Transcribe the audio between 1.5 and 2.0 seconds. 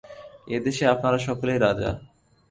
রাজা।